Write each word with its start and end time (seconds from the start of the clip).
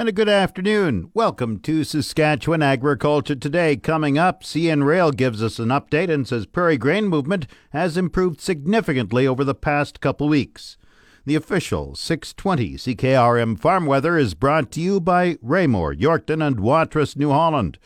And 0.00 0.08
a 0.08 0.12
good 0.12 0.30
afternoon. 0.30 1.10
Welcome 1.12 1.58
to 1.58 1.84
Saskatchewan 1.84 2.62
Agriculture 2.62 3.34
Today. 3.34 3.76
Coming 3.76 4.16
up, 4.16 4.42
CN 4.42 4.82
Rail 4.82 5.10
gives 5.12 5.42
us 5.42 5.58
an 5.58 5.68
update 5.68 6.08
and 6.08 6.26
says 6.26 6.46
prairie 6.46 6.78
grain 6.78 7.06
movement 7.06 7.46
has 7.72 7.98
improved 7.98 8.40
significantly 8.40 9.26
over 9.26 9.44
the 9.44 9.54
past 9.54 10.00
couple 10.00 10.26
weeks. 10.26 10.78
The 11.26 11.34
official 11.34 11.94
620 11.94 12.76
CKRM 12.76 13.60
farm 13.60 13.84
weather 13.84 14.16
is 14.16 14.32
brought 14.32 14.72
to 14.72 14.80
you 14.80 15.00
by 15.00 15.36
Raymore, 15.42 15.92
Yorkton, 15.94 16.42
and 16.42 16.60
Watrous, 16.60 17.14
New 17.14 17.28
Holland. 17.28 17.78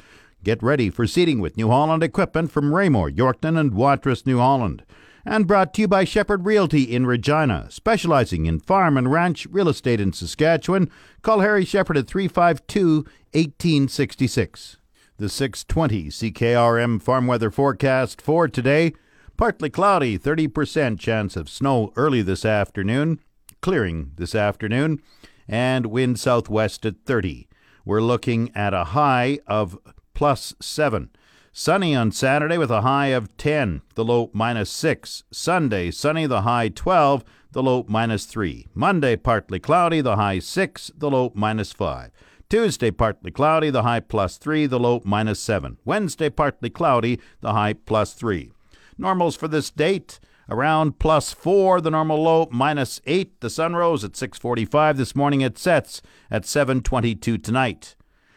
Get 0.45 0.63
ready 0.63 0.91
for 0.91 1.09
seeding 1.09 1.41
with 1.41 1.57
New 1.57 1.69
Holland 1.69 2.05
equipment 2.05 2.53
from 2.53 2.73
Raymore, 2.73 3.11
Yorkton, 3.11 3.59
and 3.59 3.75
Watrous, 3.75 4.25
New 4.25 4.39
Holland 4.39 4.85
and 5.25 5.47
brought 5.47 5.75
to 5.75 5.83
you 5.83 5.89
by 5.89 6.05
Shepherd 6.05 6.45
Realty 6.45 6.83
in 6.83 7.07
Regina, 7.07 7.67
specializing 7.71 8.47
in 8.47 8.61
farm 8.61 8.97
and 8.97 9.11
ranch 9.11 9.47
real 9.51 9.69
estate 9.69 10.01
in 10.01 10.13
Saskatchewan. 10.13 10.91
Call 11.23 11.41
Harry 11.41 11.65
Shepherd 11.65 11.97
at 11.97 12.07
352 12.07 12.97
1866. 13.33 14.77
The 15.17 15.29
620 15.29 16.09
CKRM 16.09 17.01
farm 17.01 17.27
weather 17.27 17.51
forecast 17.51 18.21
for 18.21 18.49
today 18.49 18.93
partly 19.37 19.71
cloudy, 19.71 20.19
30% 20.19 20.99
chance 20.99 21.37
of 21.37 21.49
snow 21.49 21.93
early 21.97 22.23
this 22.23 22.45
afternoon, 22.45 23.21
clearing 23.61 24.13
this 24.17 24.35
afternoon, 24.35 25.01
and 25.49 25.87
wind 25.87 26.19
southwest 26.19 26.87
at 26.87 26.97
30. 27.05 27.49
We're 27.85 28.01
looking 28.01 28.51
at 28.55 28.73
a 28.73 28.85
high 28.85 29.41
of 29.47 29.79
plus 30.15 30.55
7. 30.61 31.11
Sunny 31.57 31.95
on 31.95 32.11
Saturday 32.11 32.59
with 32.59 32.73
a 32.73 32.81
high 32.81 33.07
of 33.07 33.37
10, 33.37 33.83
the 33.95 34.05
low 34.05 34.29
minus 34.33 34.69
6. 34.71 35.23
Sunday, 35.31 35.93
sunny, 35.93 36.27
the 36.27 36.41
high 36.41 36.69
12, 36.69 37.23
the 37.53 37.63
low 37.63 37.85
minus 37.87 38.25
3. 38.25 38.67
Monday, 38.75 39.15
partly 39.15 39.61
cloudy, 39.61 40.01
the 40.01 40.17
high 40.17 40.41
6, 40.41 40.91
the 40.97 41.09
low 41.09 41.31
minus 41.33 41.73
5. 41.73 42.11
Tuesday, 42.51 42.91
partly 42.91 43.31
cloudy, 43.31 43.71
the 43.71 43.85
high 43.85 44.01
plus 44.01 44.37
3, 44.37 44.67
the 44.67 44.81
low 44.81 45.01
minus 45.05 45.39
7. 45.39 45.79
Wednesday, 45.85 46.29
partly 46.29 46.71
cloudy, 46.71 47.21
the 47.41 47.53
high 47.53 47.75
plus 47.75 48.15
3. 48.15 48.51
Normals 48.99 49.37
for 49.37 49.47
this 49.47 49.71
date 49.71 50.19
around 50.51 50.99
plus 50.99 51.33
4, 51.33 51.81
the 51.81 51.91
normal 51.93 52.21
low 52.21 52.49
minus 52.51 53.01
8. 53.07 53.41
The 53.41 53.49
sun 53.49 53.77
rose 53.77 54.03
at 54.03 54.17
6:45 54.17 54.97
this 54.97 55.15
morning. 55.15 55.41
It 55.41 55.57
sets 55.57 56.03
at 56.33 56.47
7:22 56.47 57.39
tonight. 57.39 57.95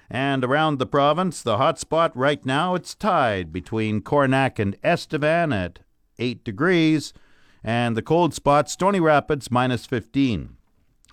And 0.10 0.44
around 0.46 0.80
the 0.80 0.86
province, 0.86 1.42
the 1.42 1.58
hot 1.58 1.80
spot 1.80 2.16
right 2.16 2.46
now, 2.46 2.76
it's 2.76 2.96
tied 2.96 3.52
between 3.52 4.02
Coronach 4.02 4.58
and 4.58 4.78
Estevan 4.84 5.52
at 5.52 5.80
8 6.18 6.44
degrees, 6.44 7.14
and 7.64 7.98
the 7.98 8.02
cold 8.02 8.34
spot, 8.34 8.70
Stony 8.70 9.00
Rapids, 9.00 9.52
minus 9.52 9.86
15. 9.86 10.56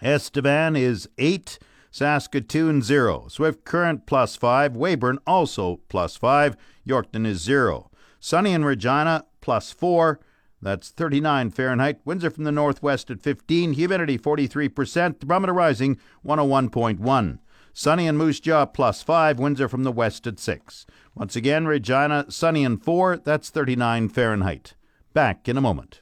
Estevan 0.02 0.76
is 0.76 1.08
8, 1.18 1.58
Saskatoon 1.90 2.82
0, 2.82 3.26
Swift 3.28 3.64
Current 3.64 4.06
plus 4.06 4.36
5, 4.36 4.76
Weyburn 4.76 5.18
also 5.26 5.80
plus 5.88 6.16
5, 6.16 6.56
Yorkton 6.86 7.26
is 7.26 7.40
0. 7.40 7.90
Sunny 8.20 8.52
in 8.52 8.64
Regina, 8.64 9.24
plus 9.40 9.72
4, 9.72 10.20
that's 10.62 10.90
39 10.90 11.50
Fahrenheit. 11.50 12.00
Winds 12.04 12.24
are 12.24 12.30
from 12.30 12.44
the 12.44 12.52
northwest 12.52 13.10
at 13.10 13.20
15, 13.20 13.74
humidity 13.74 14.18
43%, 14.18 15.20
thermometer 15.20 15.52
rising 15.52 15.98
101.1. 16.24 17.38
Sunny 17.76 18.06
and 18.06 18.16
Moose 18.16 18.38
Jaw 18.38 18.66
plus 18.66 19.02
5, 19.02 19.40
winds 19.40 19.60
are 19.60 19.68
from 19.68 19.82
the 19.82 19.90
west 19.90 20.28
at 20.28 20.38
6. 20.38 20.86
Once 21.16 21.34
again, 21.34 21.66
Regina, 21.66 22.24
sunny 22.28 22.64
and 22.64 22.82
4, 22.82 23.18
that's 23.18 23.50
39 23.50 24.08
Fahrenheit. 24.08 24.74
Back 25.12 25.48
in 25.48 25.56
a 25.56 25.60
moment. 25.60 26.00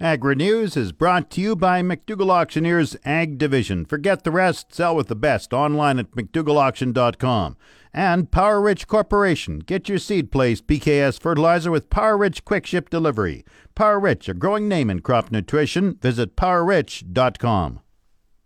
Agri 0.00 0.34
News 0.34 0.76
is 0.76 0.90
brought 0.90 1.30
to 1.30 1.40
you 1.40 1.54
by 1.54 1.82
McDougall 1.82 2.30
Auctioneers 2.30 2.96
Ag 3.04 3.38
Division. 3.38 3.84
Forget 3.84 4.24
the 4.24 4.32
rest, 4.32 4.74
sell 4.74 4.96
with 4.96 5.06
the 5.06 5.14
best 5.14 5.52
online 5.52 6.00
at 6.00 6.10
McDougallAuction.com. 6.10 7.56
And 7.94 8.32
Power 8.32 8.60
Rich 8.60 8.88
Corporation. 8.88 9.60
Get 9.60 9.88
your 9.88 9.98
seed 9.98 10.32
placed 10.32 10.66
PKS 10.66 11.20
fertilizer 11.20 11.70
with 11.70 11.90
Power 11.90 12.18
Rich 12.18 12.44
Quick 12.44 12.66
Ship 12.66 12.90
Delivery. 12.90 13.44
Power 13.76 14.00
Rich, 14.00 14.28
a 14.28 14.34
growing 14.34 14.66
name 14.66 14.90
in 14.90 15.00
crop 15.00 15.30
nutrition. 15.30 15.94
Visit 16.02 16.34
PowerRich.com. 16.34 17.80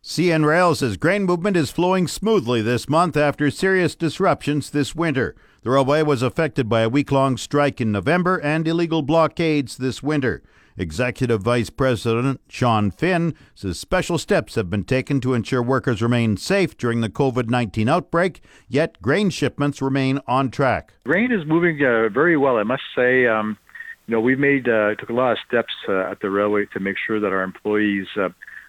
CN 0.07 0.47
Rail 0.47 0.73
says 0.77 0.97
grain 0.97 1.25
movement 1.25 1.57
is 1.57 1.73
flowing 1.73 2.07
smoothly 2.07 2.63
this 2.63 2.89
month 2.89 3.17
after 3.17 3.51
serious 3.51 3.97
disruptions 3.97 4.71
this 4.71 4.95
winter. 4.95 5.35
The 5.65 5.71
railway 5.71 6.03
was 6.03 6.23
affected 6.23 6.69
by 6.69 6.83
a 6.83 6.89
week 6.89 7.11
long 7.11 7.37
strike 7.37 7.81
in 7.81 7.91
November 7.91 8.37
and 8.37 8.69
illegal 8.69 9.03
blockades 9.03 9.77
this 9.77 10.05
winter. 10.05 10.45
Executive 10.77 11.43
Vice 11.43 11.71
President 11.71 12.41
Sean 12.49 12.93
Finn 12.93 13.35
says 13.57 13.81
special 13.81 14.17
steps 14.17 14.55
have 14.55 14.71
been 14.71 14.85
taken 14.85 15.21
to 15.23 15.35
ensure 15.35 15.61
workers 15.61 16.01
remain 16.01 16.37
safe 16.37 16.77
during 16.77 17.01
the 17.01 17.11
COVID 17.11 17.49
19 17.49 17.89
outbreak, 17.89 18.41
yet 18.69 19.03
grain 19.03 19.29
shipments 19.29 19.83
remain 19.83 20.21
on 20.29 20.53
track. 20.53 20.93
Grain 21.05 21.33
is 21.33 21.45
moving 21.49 21.85
uh, 21.85 22.11
very 22.11 22.37
well, 22.37 22.59
I 22.59 22.63
must 22.63 22.85
say. 22.95 23.27
Um, 23.27 23.59
you 24.07 24.15
know, 24.15 24.21
we've 24.21 24.39
made 24.39 24.69
uh, 24.69 24.95
took 24.95 25.11
a 25.11 25.13
lot 25.13 25.33
of 25.33 25.39
steps 25.49 25.75
uh, 25.89 26.13
at 26.13 26.21
the 26.21 26.31
railway 26.31 26.67
to 26.75 26.79
make 26.79 26.95
sure 27.05 27.19
that 27.19 27.33
our 27.33 27.43
employees 27.43 28.07
uh, 28.17 28.29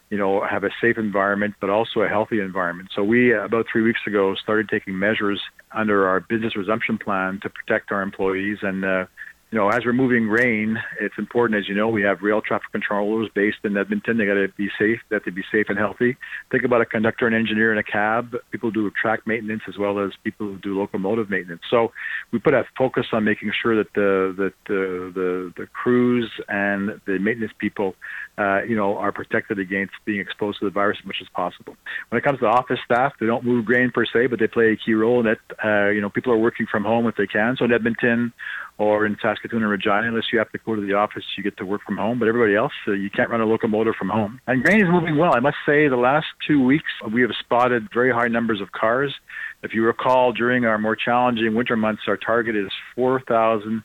you 0.10 0.18
know, 0.18 0.46
have 0.46 0.64
a 0.64 0.70
safe 0.82 0.98
environment, 0.98 1.56
but 1.60 1.70
also 1.70 2.02
a 2.02 2.08
healthy 2.08 2.40
environment. 2.40 2.90
So 2.96 3.04
we, 3.04 3.34
uh, 3.34 3.44
about 3.44 3.66
three 3.72 3.82
weeks 3.82 4.02
ago, 4.08 4.36
started 4.36 4.70
taking 4.70 4.98
measures 4.98 5.42
under 5.74 6.08
our 6.08 6.22
business 6.22 6.56
resumption 6.56 6.98
plan 6.98 7.40
to 7.44 7.50
protect 7.50 7.92
our 7.92 8.02
employees. 8.02 8.60
And, 8.62 8.86
uh, 8.86 9.06
you 9.52 9.58
know, 9.58 9.70
as 9.70 9.86
we're 9.86 9.94
moving 9.94 10.28
rain, 10.28 10.78
it's 11.00 11.18
important, 11.18 11.58
as 11.58 11.70
you 11.70 11.76
know, 11.76 11.88
we 11.88 12.02
have 12.02 12.22
rail 12.22 12.42
traffic 12.42 12.70
controllers 12.74 13.30
based 13.34 13.60
in 13.64 13.78
Edmonton. 13.78 14.18
They 14.18 14.26
got 14.26 14.34
to 14.34 14.50
be 14.58 14.70
safe. 14.78 15.00
They 15.08 15.16
have 15.16 15.24
to 15.24 15.32
be 15.32 15.44
safe 15.50 15.68
and 15.70 15.78
healthy. 15.78 16.18
Think 16.52 16.66
about 16.66 16.82
a 16.82 16.86
conductor 16.86 17.28
and 17.28 17.36
engineer 17.36 17.72
in 17.72 17.78
a 17.78 17.84
cab. 17.84 18.36
People 18.52 18.72
do 18.72 18.92
track 19.02 19.26
maintenance 19.26 19.64
as 19.70 19.78
well 19.78 20.00
as 20.00 20.12
people 20.22 20.48
who 20.48 20.58
do 20.58 20.78
locomotive 20.78 21.30
maintenance. 21.30 21.62
So 21.70 21.94
we 22.32 22.40
put 22.40 22.54
a 22.54 22.66
focus 22.78 23.08
on 23.14 23.24
making 23.24 23.54
sure 23.62 23.76
that 23.78 23.94
the 23.94 24.34
that 24.38 24.54
the 24.68 25.12
the, 25.16 25.54
the 25.56 25.68
crews 25.68 26.30
and 26.50 27.00
the 27.06 27.18
maintenance 27.18 27.54
people 27.58 27.96
uh, 28.38 28.62
you 28.64 28.76
know, 28.76 28.98
are 28.98 29.12
protected 29.12 29.58
against 29.58 29.94
being 30.06 30.20
exposed 30.20 30.60
to 30.60 30.66
the 30.66 30.72
virus 30.72 30.98
as 31.02 31.08
much 31.08 31.18
as 31.22 31.28
possible. 31.30 31.76
When 32.10 32.20
it 32.20 32.24
comes 32.24 32.40
to 32.40 32.46
office 32.46 32.80
staff, 32.86 33.14
they 33.20 33.26
don't 33.26 33.44
move 33.44 33.66
grain 33.66 33.92
per 33.92 34.06
se, 34.06 34.28
but 34.28 34.40
they 34.40 34.48
play 34.48 34.72
a 34.74 34.76
key 34.78 34.94
role 34.94 35.20
in 35.20 35.26
it. 35.28 35.40
Uh, 35.64 35.90
you 35.90 36.02
know, 36.02 36.10
people 36.10 36.32
are 36.32 36.38
working 36.38 36.68
from 36.70 36.84
home 36.84 37.08
if 37.08 37.16
they 37.16 37.26
can. 37.26 37.56
So 37.58 37.66
in 37.66 37.74
Edmonton 37.74 38.34
or 38.78 39.08
in 39.08 39.18
Saskatoon 39.22 39.64
and 39.64 39.72
Regina, 39.72 40.04
unless 40.04 40.26
you 40.32 40.38
have 40.38 40.52
to 40.52 40.60
go 40.64 40.76
to 40.76 40.82
the 40.82 40.94
office, 40.94 41.24
you 41.36 41.44
get 41.44 41.58
to 41.58 41.66
work 41.66 41.82
from 41.84 41.98
home. 41.98 42.20
But 42.20 42.28
everybody 42.28 42.56
else, 42.56 42.74
uh, 42.88 42.92
you 42.92 43.10
can't 43.10 43.32
run 43.32 43.42
a 43.42 43.46
locomotive 43.46 43.96
from 43.96 44.10
home. 44.10 44.40
And 44.46 44.64
grain 44.64 44.82
is 44.82 44.88
moving 44.88 45.18
well. 45.18 45.36
I 45.36 45.40
must 45.40 45.58
say, 45.66 45.88
the 45.88 45.98
last 45.98 46.28
two 46.46 46.64
weeks, 46.64 46.92
we 47.12 47.22
have 47.22 47.32
spotted 47.40 47.88
very 47.92 48.12
high 48.12 48.28
numbers 48.28 48.62
of 48.62 48.72
cars. 48.72 49.16
If 49.64 49.74
you 49.74 49.84
recall, 49.84 50.32
during 50.32 50.66
our 50.66 50.78
more 50.78 50.96
challenging 50.96 51.56
winter 51.56 51.76
months, 51.76 52.04
our 52.08 52.18
target 52.18 52.56
is 52.56 52.70
4,000 52.96 53.82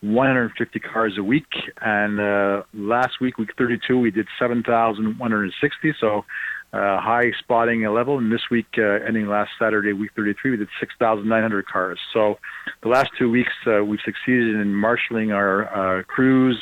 150 0.00 0.78
cars 0.80 1.14
a 1.18 1.22
week. 1.22 1.46
And 1.80 2.20
uh, 2.20 2.62
last 2.74 3.20
week, 3.20 3.38
week 3.38 3.50
32, 3.56 3.98
we 3.98 4.10
did 4.10 4.26
7,160. 4.38 5.94
So 6.00 6.24
uh, 6.72 7.00
high 7.00 7.32
spotting 7.38 7.82
level. 7.84 8.18
And 8.18 8.30
this 8.30 8.42
week, 8.50 8.66
uh, 8.78 9.04
ending 9.06 9.28
last 9.28 9.50
Saturday, 9.58 9.92
week 9.92 10.10
33, 10.16 10.52
we 10.52 10.56
did 10.58 10.68
6,900 10.80 11.66
cars. 11.66 11.98
So 12.12 12.38
the 12.82 12.88
last 12.88 13.10
two 13.18 13.30
weeks, 13.30 13.52
uh, 13.66 13.84
we've 13.84 14.00
succeeded 14.04 14.56
in 14.56 14.74
marshaling 14.74 15.32
our 15.32 16.00
uh, 16.00 16.02
crews, 16.02 16.60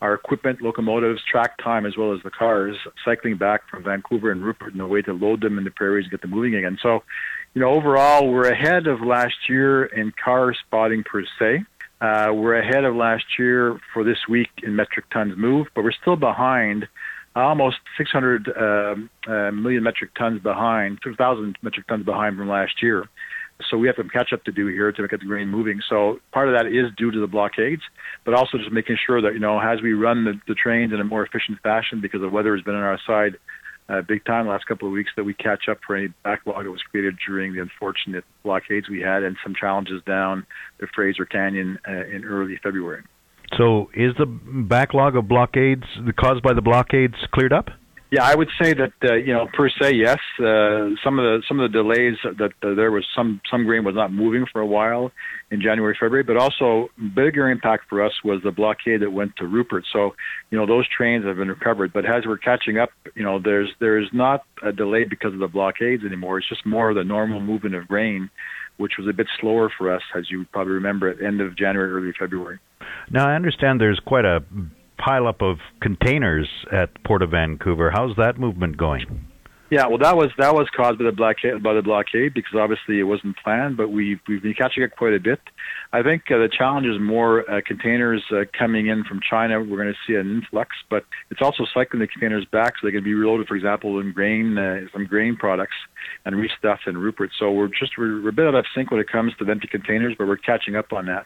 our 0.00 0.14
equipment, 0.14 0.62
locomotives, 0.62 1.22
track 1.30 1.56
time, 1.62 1.86
as 1.86 1.96
well 1.96 2.12
as 2.12 2.20
the 2.24 2.30
cars, 2.30 2.76
cycling 3.04 3.36
back 3.36 3.68
from 3.70 3.84
Vancouver 3.84 4.32
and 4.32 4.42
Rupert 4.42 4.74
in 4.74 4.80
a 4.80 4.88
way 4.88 5.00
to 5.02 5.12
load 5.12 5.40
them 5.42 5.58
in 5.58 5.64
the 5.64 5.70
prairies 5.70 6.06
and 6.06 6.10
get 6.10 6.22
them 6.22 6.30
moving 6.30 6.56
again. 6.56 6.76
So, 6.82 7.04
you 7.54 7.60
know, 7.60 7.70
overall, 7.70 8.28
we're 8.28 8.50
ahead 8.50 8.88
of 8.88 9.00
last 9.02 9.48
year 9.48 9.84
in 9.84 10.12
car 10.22 10.54
spotting 10.54 11.04
per 11.04 11.22
se. 11.38 11.64
Uh, 12.02 12.32
we're 12.34 12.56
ahead 12.56 12.84
of 12.84 12.96
last 12.96 13.24
year 13.38 13.78
for 13.94 14.02
this 14.02 14.18
week 14.28 14.50
in 14.64 14.74
metric 14.74 15.04
tons 15.12 15.34
moved, 15.36 15.70
but 15.72 15.84
we're 15.84 15.92
still 15.92 16.16
behind, 16.16 16.88
almost 17.36 17.76
600 17.96 18.48
uh, 18.48 18.94
uh, 19.30 19.52
million 19.52 19.84
metric 19.84 20.10
tons 20.18 20.42
behind, 20.42 20.98
2,000 21.04 21.56
metric 21.62 21.86
tons 21.86 22.04
behind 22.04 22.36
from 22.36 22.48
last 22.48 22.82
year. 22.82 23.08
So 23.70 23.78
we 23.78 23.86
have 23.86 23.94
some 23.94 24.08
catch 24.08 24.32
up 24.32 24.42
to 24.44 24.50
do 24.50 24.66
here 24.66 24.90
to 24.90 25.06
get 25.06 25.20
the 25.20 25.26
grain 25.26 25.46
moving. 25.46 25.80
So 25.88 26.18
part 26.32 26.48
of 26.48 26.54
that 26.54 26.66
is 26.66 26.90
due 26.96 27.12
to 27.12 27.20
the 27.20 27.28
blockades, 27.28 27.82
but 28.24 28.34
also 28.34 28.58
just 28.58 28.72
making 28.72 28.98
sure 29.06 29.22
that, 29.22 29.34
you 29.34 29.38
know, 29.38 29.60
as 29.60 29.80
we 29.80 29.92
run 29.92 30.24
the, 30.24 30.40
the 30.48 30.54
trains 30.54 30.92
in 30.92 30.98
a 30.98 31.04
more 31.04 31.24
efficient 31.24 31.60
fashion 31.62 32.00
because 32.00 32.20
the 32.20 32.28
weather 32.28 32.56
has 32.56 32.64
been 32.64 32.74
on 32.74 32.82
our 32.82 32.98
side, 33.06 33.36
uh, 33.92 34.00
big 34.02 34.24
time 34.24 34.48
last 34.48 34.66
couple 34.66 34.88
of 34.88 34.92
weeks 34.92 35.10
that 35.16 35.24
we 35.24 35.34
catch 35.34 35.68
up 35.68 35.78
for 35.86 35.96
any 35.96 36.08
backlog 36.24 36.64
that 36.64 36.70
was 36.70 36.82
created 36.82 37.16
during 37.26 37.52
the 37.52 37.60
unfortunate 37.60 38.24
blockades 38.42 38.88
we 38.88 39.00
had 39.00 39.22
and 39.22 39.36
some 39.42 39.54
challenges 39.54 40.02
down 40.06 40.46
the 40.80 40.86
Fraser 40.94 41.24
Canyon 41.24 41.78
uh, 41.86 42.06
in 42.06 42.24
early 42.24 42.58
February. 42.62 43.02
So, 43.58 43.90
is 43.94 44.14
the 44.18 44.24
backlog 44.26 45.14
of 45.14 45.28
blockades 45.28 45.84
caused 46.18 46.42
by 46.42 46.54
the 46.54 46.62
blockades 46.62 47.16
cleared 47.34 47.52
up? 47.52 47.68
Yeah, 48.12 48.24
I 48.24 48.34
would 48.34 48.50
say 48.60 48.74
that 48.74 48.92
uh, 49.02 49.14
you 49.14 49.32
know 49.32 49.48
per 49.54 49.70
se 49.70 49.94
yes. 49.94 50.18
Uh, 50.38 50.92
some 51.02 51.18
of 51.18 51.24
the 51.24 51.42
some 51.48 51.58
of 51.58 51.72
the 51.72 51.78
delays 51.78 52.18
that 52.24 52.52
uh, 52.62 52.74
there 52.74 52.90
was 52.90 53.06
some 53.16 53.40
some 53.50 53.64
grain 53.64 53.84
was 53.84 53.94
not 53.94 54.12
moving 54.12 54.44
for 54.52 54.60
a 54.60 54.66
while 54.66 55.10
in 55.50 55.62
January 55.62 55.96
February, 55.98 56.22
but 56.22 56.36
also 56.36 56.90
bigger 57.16 57.48
impact 57.48 57.84
for 57.88 58.04
us 58.04 58.12
was 58.22 58.42
the 58.44 58.50
blockade 58.50 59.00
that 59.00 59.10
went 59.10 59.34
to 59.36 59.46
Rupert. 59.46 59.84
So 59.90 60.14
you 60.50 60.58
know 60.58 60.66
those 60.66 60.86
trains 60.94 61.24
have 61.24 61.38
been 61.38 61.48
recovered, 61.48 61.94
but 61.94 62.04
as 62.04 62.26
we're 62.26 62.36
catching 62.36 62.76
up, 62.76 62.90
you 63.14 63.22
know 63.22 63.38
there's 63.42 63.70
there's 63.80 64.10
not 64.12 64.42
a 64.62 64.72
delay 64.72 65.04
because 65.04 65.32
of 65.32 65.40
the 65.40 65.48
blockades 65.48 66.04
anymore. 66.04 66.36
It's 66.36 66.48
just 66.50 66.66
more 66.66 66.90
of 66.90 66.96
the 66.96 67.04
normal 67.04 67.40
movement 67.40 67.76
of 67.76 67.88
grain, 67.88 68.28
which 68.76 68.98
was 68.98 69.08
a 69.08 69.14
bit 69.14 69.28
slower 69.40 69.72
for 69.78 69.90
us, 69.90 70.02
as 70.14 70.30
you 70.30 70.44
probably 70.52 70.74
remember, 70.74 71.08
at 71.08 71.22
end 71.22 71.40
of 71.40 71.56
January, 71.56 71.90
early 71.90 72.12
February. 72.18 72.58
Now 73.10 73.26
I 73.26 73.36
understand 73.36 73.80
there's 73.80 74.00
quite 74.04 74.26
a 74.26 74.44
pileup 74.98 75.42
of 75.42 75.58
containers 75.80 76.48
at 76.72 76.90
Port 77.04 77.22
of 77.22 77.30
Vancouver. 77.30 77.90
How's 77.90 78.16
that 78.16 78.38
movement 78.38 78.76
going? 78.76 79.26
Yeah, 79.72 79.86
well, 79.86 79.96
that 80.00 80.18
was 80.18 80.28
that 80.36 80.54
was 80.54 80.68
caused 80.76 80.98
by 80.98 81.04
the 81.06 81.12
blockade 81.12 81.62
by 81.62 81.72
the 81.72 81.80
blockade 81.80 82.34
because 82.34 82.52
obviously 82.60 83.00
it 83.00 83.04
wasn't 83.04 83.38
planned, 83.42 83.78
but 83.78 83.88
we've 83.88 84.20
we've 84.28 84.42
been 84.42 84.52
catching 84.52 84.82
it 84.82 84.94
quite 84.98 85.14
a 85.14 85.18
bit. 85.18 85.40
I 85.94 86.02
think 86.02 86.24
uh, 86.30 86.36
the 86.36 86.50
challenge 86.50 86.86
is 86.86 87.00
more 87.00 87.50
uh, 87.50 87.62
containers 87.66 88.22
uh, 88.30 88.44
coming 88.52 88.88
in 88.88 89.02
from 89.04 89.20
China. 89.24 89.60
We're 89.60 89.82
going 89.82 89.94
to 89.94 89.98
see 90.06 90.14
an 90.14 90.30
influx, 90.30 90.76
but 90.90 91.06
it's 91.30 91.40
also 91.40 91.64
cycling 91.72 92.00
the 92.00 92.06
containers 92.06 92.44
back 92.44 92.74
so 92.74 92.86
they 92.86 92.92
can 92.92 93.02
be 93.02 93.14
reloaded, 93.14 93.48
for 93.48 93.56
example, 93.56 93.98
in 93.98 94.12
grain, 94.12 94.58
uh, 94.58 94.80
some 94.92 95.06
grain 95.06 95.36
products, 95.36 95.76
and 96.26 96.36
restuffed 96.36 96.86
in 96.86 96.98
Rupert. 96.98 97.30
So 97.38 97.50
we're 97.50 97.68
just 97.68 97.96
we're, 97.96 98.20
we're 98.22 98.28
a 98.28 98.32
bit 98.32 98.46
out 98.48 98.54
of 98.54 98.66
sync 98.74 98.90
when 98.90 99.00
it 99.00 99.08
comes 99.08 99.32
to 99.38 99.50
empty 99.50 99.68
containers, 99.68 100.14
but 100.18 100.28
we're 100.28 100.36
catching 100.36 100.76
up 100.76 100.92
on 100.92 101.06
that. 101.06 101.24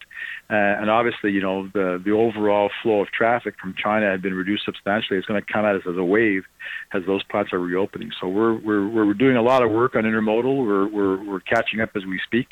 Uh, 0.49 0.81
and 0.81 0.88
obviously, 0.88 1.32
you 1.32 1.40
know, 1.40 1.66
the 1.75 2.00
the 2.04 2.12
overall 2.12 2.70
flow 2.81 3.00
of 3.00 3.08
traffic 3.08 3.56
from 3.60 3.75
China 3.76 4.08
had 4.08 4.22
been 4.22 4.34
reduced 4.34 4.66
substantially. 4.66 5.19
It's 5.19 5.26
going 5.26 5.42
to 5.42 5.52
come 5.52 5.64
at 5.64 5.75
us 5.75 5.82
as 5.90 5.96
a 5.96 6.04
wave 6.04 6.44
as 6.92 7.02
those 7.06 7.25
plants 7.25 7.52
are 7.52 7.58
reopening. 7.58 8.12
So 8.20 8.36
we're 8.37 8.55
we're 8.55 9.06
we're 9.06 9.15
doing 9.15 9.37
a 9.37 9.43
lot 9.43 9.62
of 9.62 9.71
work 9.71 9.97
on 9.97 10.05
intermodal. 10.05 10.67
We're 10.67 10.88
we're 10.88 11.25
we're 11.25 11.41
catching 11.41 11.81
up 11.81 11.91
as 11.97 12.05
we 12.05 12.21
speak, 12.25 12.47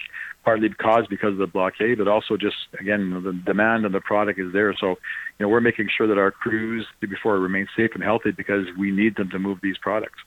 partly 0.44 0.68
because 0.68 1.04
because 1.08 1.32
of 1.32 1.38
the 1.38 1.46
blockade, 1.46 1.98
but 1.98 2.08
also 2.08 2.36
just 2.36 2.56
again 2.80 3.10
the 3.22 3.32
demand 3.44 3.84
on 3.84 3.92
the 3.92 4.00
product 4.00 4.40
is 4.40 4.52
there. 4.52 4.74
So 4.80 4.88
you 4.88 5.40
know 5.40 5.48
we're 5.48 5.60
making 5.60 5.88
sure 5.96 6.06
that 6.08 6.18
our 6.18 6.30
crews 6.30 6.86
before 7.00 7.38
remain 7.38 7.66
safe 7.76 7.90
and 7.94 8.02
healthy 8.02 8.30
because 8.30 8.66
we 8.78 8.90
need 8.90 9.16
them 9.16 9.30
to 9.30 9.38
move 9.38 9.58
these 9.62 9.78
products. 9.80 10.18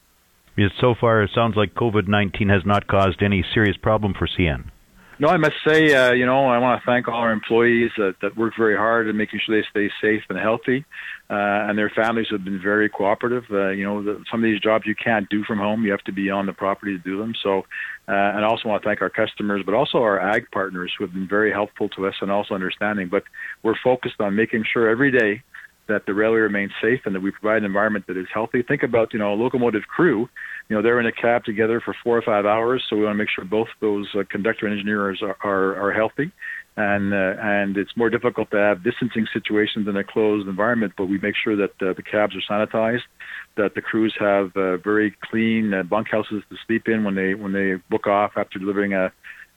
Yes, 0.56 0.71
so 0.80 0.95
far 1.00 1.24
it 1.24 1.31
sounds 1.33 1.56
like 1.56 1.74
COVID 1.74 2.07
nineteen 2.07 2.50
has 2.50 2.62
not 2.65 2.88
caused 2.88 3.21
any 3.21 3.44
serious 3.54 3.77
problem 3.77 4.13
for 4.18 4.27
CN. 4.27 4.69
No, 5.19 5.29
I 5.29 5.37
must 5.37 5.55
say, 5.67 5.95
uh, 5.95 6.11
you 6.11 6.27
know, 6.27 6.45
I 6.45 6.59
want 6.59 6.79
to 6.79 6.85
thank 6.85 7.07
all 7.07 7.15
our 7.15 7.31
employees 7.31 7.89
that, 7.97 8.17
that 8.21 8.37
work 8.37 8.53
very 8.55 8.77
hard 8.77 9.07
in 9.07 9.17
making 9.17 9.39
sure 9.43 9.59
they 9.59 9.67
stay 9.71 9.91
safe 9.99 10.21
and 10.29 10.37
healthy, 10.37 10.85
uh, 11.27 11.33
and 11.33 11.75
their 11.75 11.89
families 11.89 12.27
have 12.29 12.43
been 12.43 12.61
very 12.61 12.87
cooperative. 12.87 13.43
Uh, 13.49 13.69
you 13.69 13.83
know, 13.83 14.03
the, 14.03 14.23
some 14.29 14.43
of 14.43 14.43
these 14.43 14.59
jobs 14.59 14.85
you 14.85 14.93
can't 14.93 15.27
do 15.29 15.43
from 15.43 15.57
home; 15.57 15.83
you 15.83 15.89
have 15.89 16.03
to 16.03 16.11
be 16.11 16.29
on 16.29 16.45
the 16.45 16.53
property 16.53 16.95
to 16.95 17.03
do 17.03 17.17
them. 17.17 17.33
So, 17.41 17.61
uh, 18.07 18.11
and 18.11 18.45
I 18.45 18.47
also 18.47 18.69
want 18.69 18.83
to 18.83 18.87
thank 18.87 19.01
our 19.01 19.09
customers, 19.09 19.63
but 19.65 19.73
also 19.73 19.97
our 19.97 20.19
ag 20.19 20.51
partners 20.51 20.93
who 20.95 21.03
have 21.05 21.13
been 21.13 21.27
very 21.27 21.51
helpful 21.51 21.89
to 21.89 22.05
us 22.05 22.13
and 22.21 22.29
also 22.29 22.53
understanding. 22.53 23.07
But 23.09 23.23
we're 23.63 23.79
focused 23.83 24.21
on 24.21 24.35
making 24.35 24.65
sure 24.71 24.87
every 24.87 25.11
day 25.11 25.41
that 25.87 26.05
the 26.05 26.13
railway 26.13 26.39
remains 26.39 26.71
safe 26.81 27.01
and 27.05 27.15
that 27.15 27.21
we 27.21 27.31
provide 27.31 27.57
an 27.57 27.65
environment 27.65 28.05
that 28.07 28.17
is 28.17 28.27
healthy. 28.31 28.61
Think 28.61 28.83
about, 28.83 29.13
you 29.13 29.19
know, 29.19 29.33
a 29.33 29.35
locomotive 29.35 29.83
crew 29.87 30.29
you 30.69 30.75
know 30.75 30.81
they're 30.81 30.99
in 30.99 31.05
a 31.05 31.11
cab 31.11 31.45
together 31.45 31.81
for 31.83 31.95
four 32.03 32.17
or 32.17 32.21
five 32.21 32.45
hours, 32.45 32.83
so 32.89 32.95
we 32.95 33.03
want 33.03 33.13
to 33.13 33.17
make 33.17 33.29
sure 33.33 33.45
both 33.45 33.67
those 33.79 34.07
uh, 34.15 34.23
conductor 34.29 34.65
and 34.65 34.73
engineers 34.73 35.21
are 35.21 35.37
are, 35.43 35.89
are 35.89 35.93
healthy. 35.93 36.31
And 36.75 37.13
uh, 37.13 37.41
and 37.41 37.75
it's 37.75 37.95
more 37.97 38.09
difficult 38.09 38.51
to 38.51 38.57
have 38.57 38.83
distancing 38.83 39.27
situations 39.33 39.87
in 39.87 39.97
a 39.97 40.03
closed 40.03 40.47
environment, 40.47 40.93
but 40.97 41.05
we 41.05 41.17
make 41.17 41.35
sure 41.35 41.55
that 41.55 41.71
uh, 41.81 41.93
the 41.93 42.03
cabs 42.03 42.35
are 42.35 42.67
sanitized, 42.67 43.07
that 43.55 43.73
the 43.73 43.81
crews 43.81 44.13
have 44.19 44.55
uh, 44.55 44.77
very 44.77 45.15
clean 45.31 45.73
uh, 45.73 45.83
bunkhouses 45.83 46.43
to 46.49 46.55
sleep 46.67 46.87
in 46.87 47.03
when 47.03 47.15
they 47.15 47.33
when 47.33 47.53
they 47.53 47.75
book 47.89 48.05
off 48.05 48.33
after 48.35 48.59
delivering 48.59 48.93
a 48.93 49.11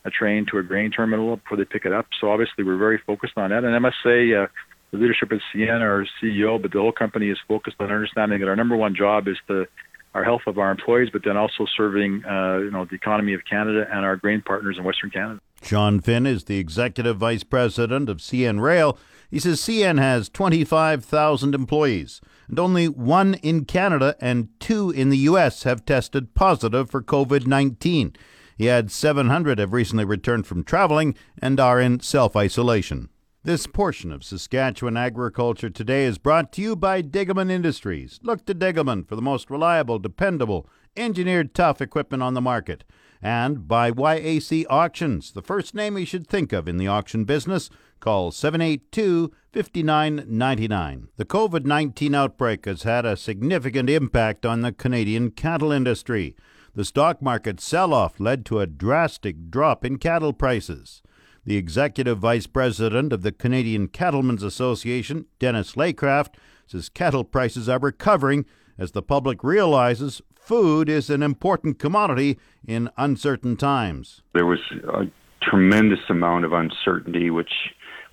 a 0.04 0.10
train 0.10 0.46
to 0.50 0.58
a 0.58 0.62
grain 0.62 0.90
terminal 0.90 1.36
before 1.36 1.58
they 1.58 1.64
pick 1.64 1.84
it 1.84 1.92
up. 1.92 2.06
So 2.20 2.30
obviously 2.30 2.64
we're 2.64 2.78
very 2.78 2.98
focused 3.06 3.34
on 3.36 3.50
that. 3.50 3.64
And 3.64 3.74
I 3.74 3.78
must 3.78 3.96
say, 4.02 4.32
uh, 4.32 4.46
the 4.90 4.98
leadership 4.98 5.30
at 5.32 5.40
CN, 5.54 5.80
our 5.80 6.06
CEO, 6.22 6.60
but 6.60 6.72
the 6.72 6.78
whole 6.78 6.92
company 6.92 7.30
is 7.30 7.38
focused 7.46 7.76
on 7.80 7.92
understanding 7.92 8.40
that 8.40 8.48
our 8.48 8.56
number 8.56 8.76
one 8.76 8.94
job 8.96 9.28
is 9.28 9.36
to 9.46 9.66
our 10.14 10.24
health 10.24 10.42
of 10.46 10.58
our 10.58 10.70
employees, 10.70 11.08
but 11.12 11.22
then 11.24 11.36
also 11.36 11.66
serving 11.76 12.24
uh, 12.24 12.58
you 12.58 12.70
know 12.70 12.84
the 12.84 12.96
economy 12.96 13.34
of 13.34 13.44
Canada 13.48 13.86
and 13.90 14.04
our 14.04 14.16
grain 14.16 14.42
partners 14.42 14.76
in 14.78 14.84
Western 14.84 15.10
Canada. 15.10 15.40
Sean 15.62 16.00
Finn 16.00 16.26
is 16.26 16.44
the 16.44 16.58
executive 16.58 17.18
vice 17.18 17.44
president 17.44 18.08
of 18.08 18.18
CN 18.18 18.60
Rail. 18.60 18.98
He 19.30 19.38
says 19.38 19.60
CN 19.60 19.98
has 19.98 20.28
25,000 20.28 21.54
employees, 21.54 22.20
and 22.48 22.58
only 22.58 22.88
one 22.88 23.34
in 23.34 23.64
Canada 23.64 24.16
and 24.20 24.48
two 24.58 24.90
in 24.90 25.10
the 25.10 25.18
U.S. 25.18 25.62
have 25.62 25.84
tested 25.84 26.34
positive 26.34 26.90
for 26.90 27.02
COVID 27.02 27.46
19. 27.46 28.14
He 28.56 28.68
adds 28.68 28.92
700 28.92 29.58
have 29.58 29.72
recently 29.72 30.04
returned 30.04 30.46
from 30.46 30.64
traveling 30.64 31.14
and 31.40 31.58
are 31.60 31.80
in 31.80 32.00
self 32.00 32.36
isolation. 32.36 33.08
This 33.42 33.66
portion 33.66 34.12
of 34.12 34.22
Saskatchewan 34.22 34.98
Agriculture 34.98 35.70
Today 35.70 36.04
is 36.04 36.18
brought 36.18 36.52
to 36.52 36.60
you 36.60 36.76
by 36.76 37.00
Degelman 37.00 37.50
Industries. 37.50 38.20
Look 38.22 38.44
to 38.44 38.54
Degelman 38.54 39.08
for 39.08 39.16
the 39.16 39.22
most 39.22 39.48
reliable, 39.48 39.98
dependable, 39.98 40.68
engineered 40.94 41.54
tough 41.54 41.80
equipment 41.80 42.22
on 42.22 42.34
the 42.34 42.42
market. 42.42 42.84
And 43.22 43.66
by 43.66 43.92
YAC 43.92 44.66
Auctions, 44.68 45.32
the 45.32 45.40
first 45.40 45.74
name 45.74 45.96
you 45.96 46.04
should 46.04 46.26
think 46.26 46.52
of 46.52 46.68
in 46.68 46.76
the 46.76 46.88
auction 46.88 47.24
business. 47.24 47.70
Call 47.98 48.30
782 48.30 49.32
5999. 49.54 51.08
The 51.16 51.24
COVID 51.24 51.64
19 51.64 52.14
outbreak 52.14 52.66
has 52.66 52.82
had 52.82 53.06
a 53.06 53.16
significant 53.16 53.88
impact 53.88 54.44
on 54.44 54.60
the 54.60 54.70
Canadian 54.70 55.30
cattle 55.30 55.72
industry. 55.72 56.36
The 56.74 56.84
stock 56.84 57.22
market 57.22 57.58
sell 57.58 57.94
off 57.94 58.20
led 58.20 58.44
to 58.46 58.60
a 58.60 58.66
drastic 58.66 59.50
drop 59.50 59.82
in 59.82 59.96
cattle 59.96 60.34
prices. 60.34 61.00
The 61.44 61.56
executive 61.56 62.18
vice 62.18 62.46
president 62.46 63.12
of 63.12 63.22
the 63.22 63.32
Canadian 63.32 63.88
Cattlemen's 63.88 64.42
Association, 64.42 65.26
Dennis 65.38 65.72
Laycraft, 65.72 66.34
says 66.66 66.88
cattle 66.88 67.24
prices 67.24 67.68
are 67.68 67.78
recovering 67.78 68.44
as 68.78 68.92
the 68.92 69.02
public 69.02 69.42
realizes 69.42 70.20
food 70.34 70.88
is 70.88 71.10
an 71.10 71.22
important 71.22 71.78
commodity 71.78 72.38
in 72.66 72.90
uncertain 72.96 73.56
times. 73.56 74.22
There 74.34 74.46
was 74.46 74.60
a 74.92 75.04
tremendous 75.42 76.00
amount 76.08 76.44
of 76.44 76.52
uncertainty, 76.52 77.30
which, 77.30 77.52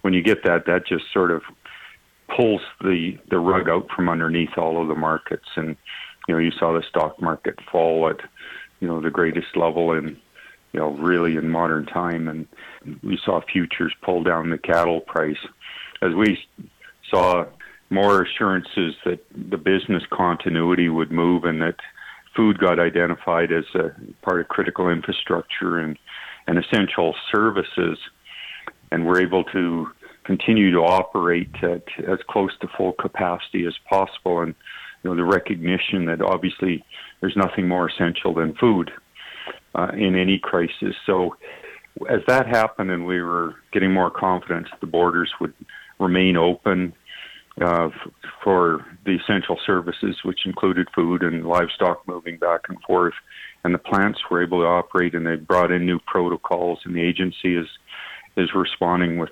when 0.01 0.13
you 0.13 0.23
get 0.23 0.43
that, 0.43 0.65
that 0.65 0.87
just 0.87 1.05
sort 1.13 1.31
of 1.31 1.41
pulls 2.35 2.61
the, 2.81 3.17
the 3.29 3.39
rug 3.39 3.69
out 3.69 3.87
from 3.95 4.09
underneath 4.09 4.57
all 4.57 4.81
of 4.81 4.87
the 4.87 4.95
markets. 4.95 5.47
And, 5.55 5.75
you 6.27 6.35
know, 6.35 6.39
you 6.39 6.51
saw 6.51 6.73
the 6.73 6.83
stock 6.89 7.21
market 7.21 7.55
fall 7.71 8.09
at, 8.09 8.17
you 8.79 8.87
know, 8.87 9.01
the 9.01 9.09
greatest 9.09 9.55
level 9.55 9.93
in 9.93 10.17
you 10.77 10.83
know, 10.83 10.91
really 10.91 11.37
in 11.37 11.49
modern 11.49 11.87
time. 11.87 12.27
And 12.27 12.47
we 13.01 13.19
saw 13.25 13.41
futures 13.41 13.93
pull 14.03 14.21
down 14.21 14.51
the 14.51 14.59
cattle 14.59 15.01
price 15.01 15.43
as 16.03 16.13
we 16.13 16.37
saw 17.09 17.45
more 17.89 18.21
assurances 18.21 18.93
that 19.03 19.19
the 19.33 19.57
business 19.57 20.03
continuity 20.11 20.87
would 20.87 21.11
move 21.11 21.45
and 21.45 21.63
that 21.63 21.77
food 22.35 22.59
got 22.59 22.79
identified 22.79 23.51
as 23.51 23.63
a 23.73 23.89
part 24.21 24.39
of 24.39 24.49
critical 24.49 24.87
infrastructure 24.87 25.79
and, 25.79 25.97
and 26.45 26.59
essential 26.59 27.15
services. 27.31 27.97
And 28.91 29.07
we're 29.07 29.21
able 29.21 29.45
to 29.45 29.87
continue 30.25 30.69
to 30.73 30.81
operate 30.81 31.49
at 31.63 31.85
as 32.07 32.19
close 32.29 32.51
to 32.61 32.67
full 32.77 32.93
capacity 32.93 33.65
as 33.65 33.73
possible. 33.89 34.41
And, 34.41 34.53
you 35.01 35.09
know, 35.09 35.15
the 35.15 35.23
recognition 35.23 36.05
that 36.05 36.21
obviously 36.21 36.85
there's 37.19 37.35
nothing 37.35 37.67
more 37.67 37.89
essential 37.89 38.35
than 38.35 38.53
food 38.53 38.91
uh, 39.77 39.91
in 39.93 40.15
any 40.15 40.39
crisis. 40.39 40.95
So, 41.05 41.35
as 42.09 42.19
that 42.27 42.47
happened 42.47 42.91
and 42.91 43.05
we 43.05 43.21
were 43.21 43.55
getting 43.71 43.91
more 43.91 44.11
confidence 44.11 44.67
the 44.81 44.87
borders 44.87 45.31
would 45.41 45.53
remain 45.99 46.37
open 46.37 46.93
uh, 47.59 47.87
f- 47.87 48.11
for 48.43 48.85
the 49.05 49.15
essential 49.15 49.57
services, 49.65 50.17
which 50.23 50.45
included 50.45 50.87
food 50.93 51.23
and 51.23 51.45
livestock 51.45 52.07
moving 52.07 52.37
back 52.37 52.61
and 52.69 52.79
forth, 52.81 53.15
and 53.63 53.73
the 53.73 53.79
plants 53.79 54.19
were 54.29 54.43
able 54.43 54.59
to 54.61 54.67
operate, 54.67 55.15
and 55.15 55.25
they 55.25 55.35
brought 55.35 55.71
in 55.71 55.85
new 55.85 55.99
protocols, 56.05 56.79
and 56.85 56.95
the 56.95 57.01
agency 57.01 57.55
is 57.55 57.67
is 58.35 58.49
responding 58.53 59.17
with 59.17 59.31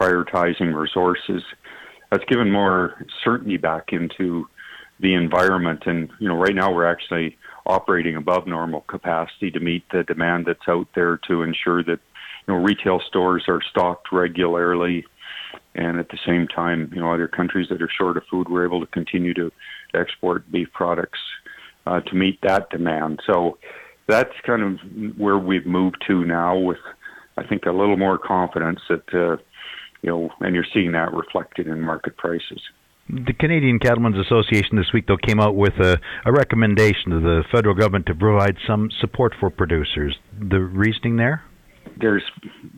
prioritizing 0.00 0.74
resources. 0.74 1.42
That's 2.10 2.24
given 2.24 2.50
more 2.50 3.04
certainty 3.22 3.58
back 3.58 3.92
into 3.92 4.48
the 5.00 5.12
environment, 5.12 5.82
and 5.84 6.08
you 6.18 6.28
know, 6.28 6.36
right 6.36 6.54
now 6.54 6.72
we're 6.72 6.90
actually 6.90 7.36
operating 7.68 8.16
above 8.16 8.46
normal 8.46 8.80
capacity 8.82 9.50
to 9.50 9.60
meet 9.60 9.84
the 9.92 10.02
demand 10.02 10.46
that's 10.46 10.68
out 10.68 10.88
there 10.94 11.18
to 11.28 11.42
ensure 11.42 11.84
that 11.84 12.00
you 12.46 12.54
know 12.54 12.56
retail 12.56 13.00
stores 13.06 13.44
are 13.48 13.60
stocked 13.70 14.08
regularly. 14.10 15.04
And 15.74 15.98
at 15.98 16.08
the 16.08 16.18
same 16.26 16.48
time 16.48 16.90
you 16.94 17.00
know 17.00 17.12
other 17.12 17.28
countries 17.28 17.68
that 17.68 17.82
are 17.82 17.90
short 17.96 18.16
of 18.16 18.24
food 18.30 18.48
we're 18.48 18.64
able 18.64 18.80
to 18.80 18.86
continue 18.86 19.34
to 19.34 19.52
export 19.94 20.50
beef 20.50 20.68
products 20.72 21.18
uh, 21.86 22.00
to 22.00 22.14
meet 22.14 22.40
that 22.42 22.70
demand. 22.70 23.20
So 23.26 23.58
that's 24.06 24.32
kind 24.46 24.62
of 24.62 25.18
where 25.18 25.38
we've 25.38 25.66
moved 25.66 26.02
to 26.06 26.24
now 26.24 26.56
with 26.56 26.78
I 27.36 27.46
think 27.46 27.66
a 27.66 27.72
little 27.72 27.96
more 27.96 28.18
confidence 28.18 28.80
that 28.88 29.14
uh, 29.14 29.36
you 30.02 30.10
know 30.10 30.30
and 30.40 30.54
you're 30.54 30.66
seeing 30.72 30.92
that 30.92 31.12
reflected 31.12 31.66
in 31.66 31.82
market 31.82 32.16
prices 32.16 32.60
The 33.10 33.32
Canadian 33.32 33.78
Cattlemen's 33.78 34.18
Association 34.18 34.76
this 34.76 34.92
week, 34.92 35.06
though, 35.06 35.16
came 35.16 35.40
out 35.40 35.56
with 35.56 35.74
a, 35.80 35.98
a 36.26 36.32
recommendation 36.32 37.10
to 37.10 37.20
the 37.20 37.42
federal 37.50 37.74
government 37.74 38.04
to 38.06 38.14
provide 38.14 38.56
some 38.66 38.90
support 39.00 39.32
for 39.40 39.48
producers. 39.48 40.16
The 40.38 40.60
reasoning 40.60 41.16
there? 41.16 41.42
There's 41.98 42.24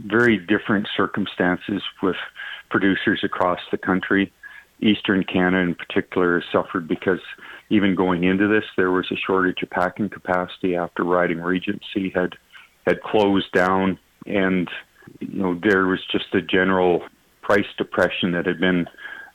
very 0.07 0.39
different 0.39 0.87
circumstances 0.97 1.83
with 2.01 2.15
producers 2.71 3.21
across 3.25 3.59
the 3.73 3.79
country. 3.79 4.33
Eastern 4.81 5.25
Canada, 5.25 5.59
in 5.59 5.75
particular, 5.75 6.41
has 6.41 6.49
suffered 6.53 6.87
because 6.87 7.21
even 7.69 7.97
going 7.97 8.23
into 8.23 8.47
this, 8.47 8.65
there 8.77 8.93
was 8.93 9.07
a 9.11 9.17
shortage 9.17 9.63
of 9.63 9.71
packing 9.71 10.09
capacity 10.09 10.77
after 10.77 11.03
Ryding 11.03 11.43
Regency 11.43 12.13
had 12.15 12.35
had 12.87 13.03
closed 13.03 13.53
down, 13.53 13.99
and 14.27 14.69
you 15.19 15.43
know 15.43 15.61
there 15.63 15.87
was 15.87 16.01
just 16.11 16.35
a 16.35 16.41
general 16.41 17.03
price 17.43 17.67
depression 17.77 18.33
that 18.33 18.47
had 18.47 18.59
been 18.59 18.87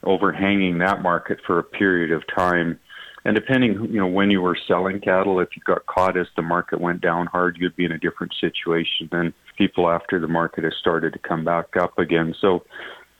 overhanging 0.06 0.78
that 0.78 1.02
market 1.02 1.38
for 1.46 1.58
a 1.58 1.64
period 1.64 2.12
of 2.12 2.22
time. 2.34 2.78
And 3.24 3.34
depending, 3.34 3.72
you 3.90 3.98
know, 3.98 4.06
when 4.06 4.30
you 4.30 4.40
were 4.40 4.56
selling 4.68 5.00
cattle, 5.00 5.40
if 5.40 5.48
you 5.56 5.62
got 5.66 5.84
caught 5.86 6.16
as 6.16 6.28
the 6.36 6.42
market 6.42 6.80
went 6.80 7.00
down 7.00 7.26
hard, 7.26 7.56
you'd 7.58 7.74
be 7.74 7.84
in 7.84 7.92
a 7.92 7.98
different 7.98 8.32
situation 8.40 9.08
than 9.10 9.34
people 9.58 9.90
after 9.90 10.20
the 10.20 10.28
market 10.28 10.64
has 10.64 10.74
started 10.80 11.12
to 11.12 11.18
come 11.18 11.44
back 11.44 11.76
up 11.76 11.98
again. 11.98 12.34
So 12.40 12.64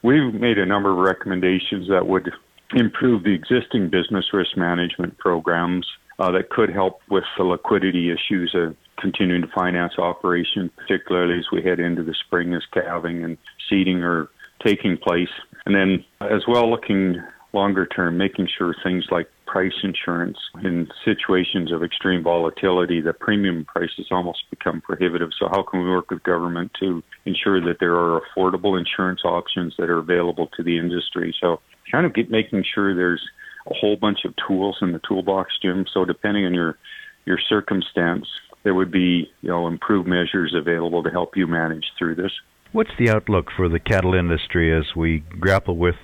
we've 0.02 0.32
made 0.32 0.58
a 0.58 0.66
number 0.66 0.92
of 0.92 0.98
recommendations 0.98 1.88
that 1.88 2.06
would 2.06 2.30
improve 2.74 3.24
the 3.24 3.34
existing 3.34 3.90
business 3.90 4.26
risk 4.32 4.56
management 4.56 5.18
programs 5.18 5.86
uh, 6.18 6.30
that 6.30 6.50
could 6.50 6.70
help 6.70 7.00
with 7.10 7.24
the 7.36 7.44
liquidity 7.44 8.10
issues 8.10 8.54
of 8.54 8.76
continuing 8.98 9.42
to 9.42 9.48
finance 9.48 9.94
operations, 9.98 10.70
particularly 10.76 11.38
as 11.38 11.46
we 11.52 11.62
head 11.62 11.80
into 11.80 12.02
the 12.02 12.14
spring 12.26 12.54
as 12.54 12.62
calving 12.72 13.24
and 13.24 13.36
seeding 13.68 14.02
are 14.02 14.28
taking 14.64 14.96
place. 14.96 15.28
And 15.66 15.74
then 15.74 16.04
as 16.20 16.42
well 16.48 16.70
looking 16.70 17.22
longer 17.52 17.86
term, 17.86 18.16
making 18.16 18.48
sure 18.56 18.74
things 18.84 19.06
like 19.10 19.28
price 19.46 19.72
insurance 19.82 20.36
in 20.62 20.88
situations 21.04 21.72
of 21.72 21.82
extreme 21.82 22.22
volatility, 22.22 23.00
the 23.00 23.12
premium 23.12 23.64
prices 23.64 24.06
almost 24.10 24.38
become 24.50 24.80
prohibitive. 24.80 25.30
So 25.38 25.48
how 25.48 25.62
can 25.62 25.82
we 25.82 25.90
work 25.90 26.10
with 26.10 26.22
government 26.22 26.72
to 26.80 27.02
ensure 27.24 27.60
that 27.60 27.78
there 27.80 27.96
are 27.96 28.20
affordable 28.20 28.78
insurance 28.78 29.22
options 29.24 29.74
that 29.78 29.88
are 29.88 29.98
available 29.98 30.48
to 30.56 30.62
the 30.62 30.78
industry? 30.78 31.34
So 31.40 31.60
kind 31.90 32.06
of 32.06 32.14
get, 32.14 32.30
making 32.30 32.64
sure 32.72 32.94
there's 32.94 33.22
a 33.68 33.74
whole 33.74 33.96
bunch 33.96 34.24
of 34.24 34.34
tools 34.46 34.78
in 34.82 34.92
the 34.92 35.00
toolbox, 35.08 35.52
Jim. 35.60 35.86
So 35.92 36.04
depending 36.04 36.46
on 36.46 36.54
your 36.54 36.78
your 37.24 37.38
circumstance, 37.48 38.26
there 38.62 38.74
would 38.74 38.92
be 38.92 39.30
you 39.40 39.48
know 39.48 39.66
improved 39.66 40.08
measures 40.08 40.54
available 40.54 41.02
to 41.02 41.10
help 41.10 41.36
you 41.36 41.46
manage 41.46 41.86
through 41.98 42.16
this. 42.16 42.32
What's 42.76 42.90
the 42.98 43.08
outlook 43.08 43.46
for 43.56 43.70
the 43.70 43.80
cattle 43.80 44.12
industry 44.12 44.70
as 44.70 44.94
we 44.94 45.20
grapple 45.40 45.78
with 45.78 45.94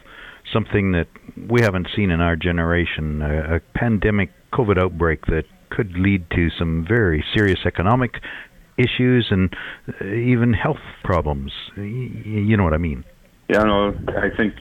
something 0.50 0.92
that 0.92 1.06
we 1.36 1.60
haven't 1.60 1.88
seen 1.94 2.10
in 2.10 2.22
our 2.22 2.34
generation, 2.34 3.20
a, 3.20 3.56
a 3.56 3.60
pandemic 3.74 4.30
COVID 4.54 4.82
outbreak 4.82 5.26
that 5.26 5.42
could 5.68 5.92
lead 5.98 6.30
to 6.30 6.48
some 6.58 6.86
very 6.88 7.22
serious 7.36 7.58
economic 7.66 8.12
issues 8.78 9.26
and 9.30 9.54
uh, 10.00 10.06
even 10.06 10.54
health 10.54 10.80
problems. 11.04 11.52
You 11.76 12.56
know 12.56 12.64
what 12.64 12.72
I 12.72 12.78
mean? 12.78 13.04
Yeah, 13.50 13.64
no, 13.64 13.88
I 14.08 14.34
think 14.34 14.54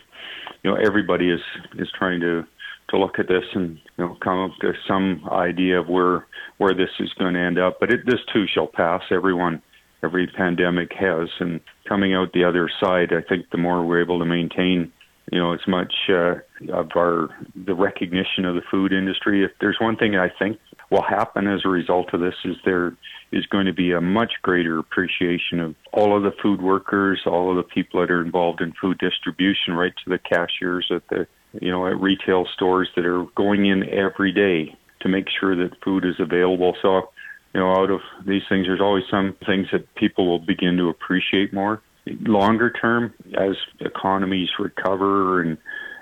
you 0.64 0.72
know 0.72 0.76
everybody 0.86 1.30
is 1.30 1.40
is 1.80 1.88
trying 1.98 2.20
to 2.20 2.44
to 2.90 2.98
look 2.98 3.20
at 3.20 3.30
this 3.30 3.46
and 3.54 3.80
you 3.98 4.06
know 4.06 4.18
come 4.22 4.38
up 4.38 4.52
to 4.60 4.74
some 4.86 5.22
idea 5.32 5.80
of 5.80 5.88
where 5.88 6.28
where 6.58 6.74
this 6.74 6.90
is 7.00 7.14
going 7.18 7.36
to 7.36 7.40
end 7.40 7.58
up. 7.58 7.78
But 7.80 7.90
it, 7.90 8.02
this 8.06 8.20
too 8.34 8.48
shall 8.54 8.68
pass. 8.68 9.02
Everyone 9.12 9.62
every 10.04 10.28
pandemic 10.28 10.92
has. 10.94 11.30
And 11.40 11.60
coming 11.92 12.14
out 12.14 12.32
the 12.32 12.46
other 12.46 12.70
side, 12.80 13.12
I 13.12 13.22
think 13.22 13.50
the 13.52 13.58
more 13.58 13.86
we're 13.86 14.02
able 14.02 14.20
to 14.20 14.26
maintain, 14.26 14.94
you 15.30 15.38
know, 15.38 15.54
as 15.54 15.60
much 15.68 15.94
uh, 16.08 16.36
of 16.72 16.92
our 16.96 17.28
the 17.54 17.76
recognition 17.76 18.46
of 18.46 18.56
the 18.56 18.62
food 18.72 18.94
industry. 18.94 19.44
If 19.44 19.52
there's 19.60 19.76
one 19.82 19.98
thing 19.98 20.16
I 20.16 20.30
think 20.40 20.58
will 20.90 21.04
happen 21.04 21.48
as 21.48 21.62
a 21.66 21.68
result 21.68 22.14
of 22.14 22.22
this, 22.22 22.36
is 22.46 22.56
there 22.64 22.96
is 23.34 23.46
going 23.48 23.66
to 23.66 23.74
be 23.74 23.92
a 23.92 24.00
much 24.00 24.32
greater 24.42 24.80
appreciation 24.80 25.60
of 25.60 25.76
all 25.92 26.16
of 26.16 26.24
the 26.24 26.32
food 26.42 26.62
workers, 26.62 27.24
all 27.26 27.50
of 27.52 27.58
the 27.58 27.70
people 27.74 28.00
that 28.00 28.10
are 28.10 28.22
involved 28.22 28.62
in 28.62 28.72
food 28.80 28.98
distribution, 28.98 29.74
right 29.74 29.94
to 30.06 30.10
the 30.10 30.18
cashiers 30.18 30.90
at 30.96 31.06
the 31.10 31.28
you 31.60 31.72
know 31.72 31.86
at 31.88 32.00
retail 32.00 32.46
stores 32.54 32.88
that 32.96 33.06
are 33.06 33.26
going 33.36 33.66
in 33.66 33.84
every 33.90 34.32
day 34.32 34.74
to 35.02 35.10
make 35.10 35.26
sure 35.42 35.58
that 35.58 35.84
food 35.84 36.06
is 36.06 36.16
available. 36.20 36.74
So 36.82 37.10
you 37.54 37.60
know, 37.60 37.72
out 37.72 37.92
of 37.92 38.00
these 38.26 38.44
things, 38.48 38.66
there's 38.68 38.82
always 38.82 39.04
some 39.12 39.36
things 39.46 39.68
that 39.72 39.94
people 39.96 40.28
will 40.28 40.40
begin 40.40 40.78
to 40.78 40.90
appreciate 40.90 41.54
more. 41.54 41.82
Longer 42.22 42.72
term, 42.72 43.14
as 43.38 43.56
economies 43.80 44.50
recover 44.60 45.42
and 45.42 45.58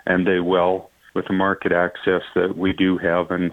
and 0.05 0.25
they 0.25 0.39
will, 0.39 0.89
with 1.13 1.25
the 1.27 1.33
market 1.33 1.71
access 1.71 2.21
that 2.33 2.57
we 2.57 2.73
do 2.73 2.97
have 2.97 3.31
and 3.31 3.51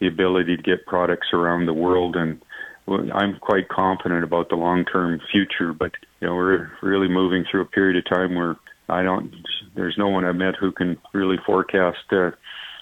the 0.00 0.06
ability 0.06 0.56
to 0.56 0.62
get 0.62 0.86
products 0.86 1.28
around 1.32 1.66
the 1.66 1.74
world, 1.74 2.16
and 2.16 2.40
I'm 3.12 3.38
quite 3.40 3.68
confident 3.68 4.24
about 4.24 4.48
the 4.48 4.56
long-term 4.56 5.20
future. 5.30 5.72
But 5.72 5.92
you 6.20 6.28
know, 6.28 6.34
we're 6.34 6.70
really 6.82 7.08
moving 7.08 7.44
through 7.50 7.62
a 7.62 7.66
period 7.66 7.96
of 7.96 8.08
time 8.08 8.34
where 8.34 8.56
I 8.88 9.02
don't. 9.02 9.34
There's 9.74 9.96
no 9.98 10.08
one 10.08 10.24
I've 10.24 10.36
met 10.36 10.54
who 10.58 10.72
can 10.72 10.96
really 11.12 11.36
forecast 11.44 12.12
uh, 12.12 12.30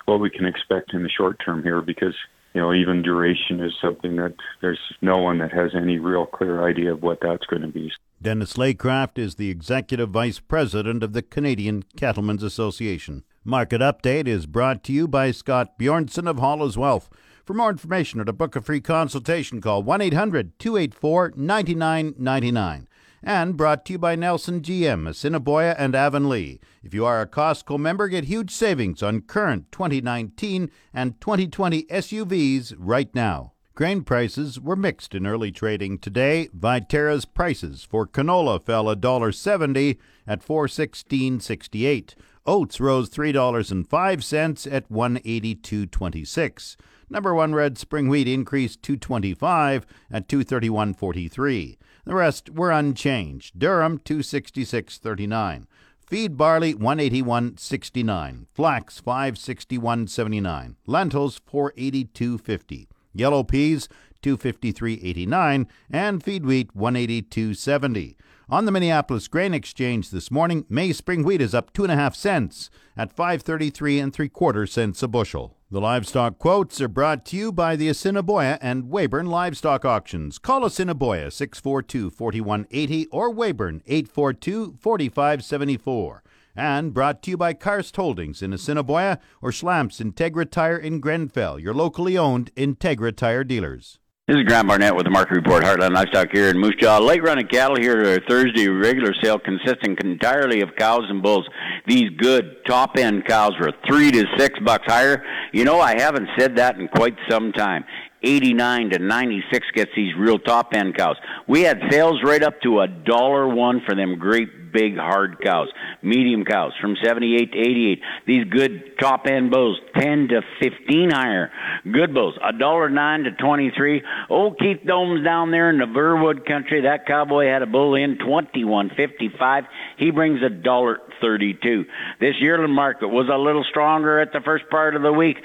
what 0.07 0.21
we 0.21 0.31
can 0.31 0.47
expect 0.47 0.95
in 0.95 1.03
the 1.03 1.11
short 1.11 1.39
term 1.45 1.63
here 1.63 1.81
because 1.83 2.15
you 2.55 2.61
know, 2.61 2.73
even 2.73 3.03
duration 3.03 3.61
is 3.61 3.73
something 3.81 4.17
that 4.17 4.35
there's 4.61 4.81
no 5.01 5.19
one 5.19 5.39
that 5.39 5.53
has 5.53 5.73
any 5.75 5.99
real 5.99 6.27
clear 6.27 6.67
idea 6.69 6.93
of 6.93 7.03
what 7.03 7.19
that's 7.21 7.47
going 7.47 7.63
to 7.63 7.69
be. 7.69 7.93
Dennis 8.21 8.55
Laycraft 8.55 9.19
is 9.19 9.37
the 9.37 9.51
Executive 9.51 10.11
Vice 10.11 10.41
President 10.41 11.03
of 11.03 11.13
the 11.13 11.23
Canadian 11.23 11.85
Cattlemen's 11.97 12.43
Association. 12.43 13.23
Market 13.45 13.81
Update 13.81 14.27
is 14.27 14.47
brought 14.47 14.83
to 14.85 14.93
you 14.93 15.07
by 15.07 15.31
Scott 15.31 15.79
Bjornson 15.79 16.29
of 16.29 16.39
Hall's 16.39 16.77
Wealth. 16.77 17.09
For 17.45 17.55
more 17.55 17.71
information 17.71 18.21
or 18.21 18.25
to 18.25 18.33
book 18.33 18.57
a 18.57 18.61
free 18.61 18.81
consultation, 18.81 19.61
call 19.61 19.83
1 19.83 20.01
800 20.01 20.59
284 20.59 21.35
9999 21.37 22.88
and 23.23 23.57
brought 23.57 23.85
to 23.85 23.95
you 23.95 23.99
by 23.99 24.17
Nelson 24.17 24.61
GM, 24.61 25.09
Assiniboia 25.09 25.75
and 25.79 25.95
Avonlea. 25.95 26.61
If 26.83 26.95
you 26.95 27.05
are 27.05 27.21
a 27.21 27.27
Costco 27.27 27.79
member, 27.79 28.09
get 28.09 28.25
huge 28.25 28.51
savings 28.51 29.03
on 29.03 29.23
current 29.23 29.71
2019 29.73 30.71
and 30.93 31.21
2020 31.21 31.85
SUVs 31.85 32.75
right 32.79 33.15
now. 33.15 33.53
Grain 33.75 34.03
prices 34.03 34.59
were 34.61 34.75
mixed 34.75 35.15
in 35.15 35.25
early 35.25 35.53
trading 35.53 35.99
today. 35.99 36.49
Viterra's 36.53 37.25
prices 37.25 37.87
for 37.89 38.09
canola 38.09 38.61
fell 38.65 38.87
$1.70 38.87 39.97
at 40.27 40.45
416.68. 40.45 42.15
Oats 42.45 42.81
rose 42.81 43.09
$3.05 43.11 44.73
at 44.73 44.89
182.26. 44.89 46.77
Number 47.11 47.35
1 47.35 47.55
red 47.55 47.79
spring 47.79 48.09
wheat 48.09 48.29
increased 48.29 48.83
225 48.83 49.87
at 50.11 50.29
231.43. 50.29 51.79
The 52.05 52.15
rest 52.15 52.51
were 52.51 52.71
unchanged. 52.71 53.59
Durum 53.59 53.99
266.39. 54.01 55.67
Feed 56.07 56.37
barley 56.37 56.75
181.69. 56.75 58.47
Flax 58.53 59.01
561.79. 59.01 60.77
Lentils 60.87 61.41
482.50. 61.41 62.87
Yellow 63.15 63.43
peas 63.43 63.89
253.89 64.23 65.67
and 65.91 66.23
feed 66.23 66.45
wheat 66.45 66.75
182.70. 66.75 68.17
On 68.51 68.65
the 68.65 68.73
Minneapolis 68.73 69.29
Grain 69.29 69.53
Exchange 69.53 70.09
this 70.09 70.31
morning, 70.31 70.65
May 70.71 70.95
spring 70.95 71.23
wheat 71.23 71.43
is 71.43 71.55
up 71.55 71.71
two 71.71 71.83
and 71.83 71.93
a 71.93 71.97
half 71.97 72.15
cents 72.15 72.71
at 72.97 73.13
533 73.13 74.01
and 74.01 74.11
three 74.11 74.31
quarter 74.31 74.67
cents 74.67 75.03
a 75.03 75.09
bushel. 75.09 75.59
The 75.71 75.83
livestock 75.83 76.39
quotes 76.39 76.81
are 76.81 76.89
brought 76.89 77.27
to 77.27 77.37
you 77.37 77.53
by 77.53 77.77
the 77.77 77.91
Assiniboia 77.91 78.59
and 78.63 78.85
Weyburn 78.85 79.27
Livestock 79.27 79.85
Auctions. 79.85 80.39
Call 80.39 80.65
Assiniboia 80.65 81.31
642 81.31 82.09
4180 82.09 83.07
or 83.09 83.31
Weyburn 83.31 83.83
842 83.87 84.79
4574. 84.81 86.23
And 86.57 86.95
brought 86.95 87.23
to 87.25 87.33
you 87.33 87.37
by 87.37 87.53
Karst 87.53 87.97
Holdings 87.97 88.41
in 88.41 88.55
Assiniboia 88.55 89.19
or 89.43 89.51
Schlamps 89.51 90.01
Integra 90.01 90.51
Tire 90.51 90.79
in 90.79 91.01
Grenfell, 91.01 91.59
your 91.59 91.75
locally 91.75 92.17
owned 92.17 92.51
Integra 92.55 93.15
Tire 93.15 93.45
dealers. 93.45 93.99
This 94.29 94.37
is 94.37 94.43
Grant 94.43 94.69
Barnett 94.69 94.95
with 94.95 95.07
the 95.07 95.11
Market 95.11 95.37
Report, 95.37 95.65
Heartland 95.65 95.95
Livestock 95.95 96.29
here 96.31 96.51
in 96.51 96.59
Moose 96.59 96.75
Jaw. 96.79 96.99
Late 96.99 97.23
running 97.23 97.47
cattle 97.47 97.77
here 97.77 98.21
Thursday 98.29 98.69
regular 98.69 99.15
sale 99.23 99.39
consisting 99.39 99.97
entirely 100.05 100.61
of 100.61 100.77
cows 100.77 101.05
and 101.09 101.23
bulls. 101.23 101.49
These 101.87 102.11
good 102.19 102.59
top 102.67 102.99
end 102.99 103.25
cows 103.25 103.53
were 103.59 103.73
three 103.87 104.11
to 104.11 104.27
six 104.37 104.59
bucks 104.59 104.85
higher. 104.87 105.25
You 105.55 105.65
know, 105.65 105.81
I 105.81 105.99
haven't 105.99 106.29
said 106.39 106.57
that 106.57 106.79
in 106.79 106.89
quite 106.89 107.17
some 107.31 107.53
time. 107.53 107.87
89 108.23 108.91
to 108.91 108.99
96 108.99 109.67
gets 109.75 109.93
these 109.97 110.15
real 110.15 110.39
top 110.39 110.75
end 110.75 110.99
cows. 110.99 111.17
We 111.47 111.63
had 111.63 111.81
sales 111.91 112.21
right 112.23 112.43
up 112.43 112.61
to 112.65 112.81
a 112.81 112.87
dollar 112.87 113.49
one 113.49 113.81
for 113.87 113.95
them 113.95 114.19
great 114.19 114.58
big 114.73 114.97
hard 114.97 115.41
cows. 115.43 115.69
Medium 116.03 116.45
cows 116.45 116.73
from 116.81 116.97
78 117.03 117.53
to 117.53 117.59
88. 117.59 118.03
These 118.27 118.45
good 118.45 118.99
top 118.99 119.27
end 119.27 119.51
bulls 119.51 119.79
10 119.99 120.29
to 120.29 120.43
15 120.61 121.11
higher. 121.11 121.51
Good 121.91 122.15
bulls 122.15 122.35
a 122.43 122.53
dollar 122.57 122.89
nine 122.91 123.25
to 123.25 123.33
23. 123.33 124.03
Old 124.31 124.59
Keith 124.59 124.85
Domes 124.87 125.25
down 125.25 125.51
there 125.51 125.71
in 125.71 125.79
the 125.79 125.87
Verwood 125.87 126.47
country. 126.47 126.83
That 126.83 127.07
cowboy 127.07 127.47
had 127.47 127.63
a 127.63 127.67
bull 127.67 127.95
in 127.95 128.19
21.55. 128.19 129.63
He 129.97 130.11
brings 130.11 130.41
a 130.43 130.51
dollar 130.51 130.99
32. 131.21 131.85
This 132.21 132.35
yearling 132.41 132.75
market 132.75 133.09
was 133.09 133.29
a 133.33 133.37
little 133.37 133.65
stronger 133.69 134.21
at 134.21 134.33
the 134.33 134.41
first 134.45 134.69
part 134.71 134.95
of 134.95 135.03
the 135.03 135.13
week 135.13 135.37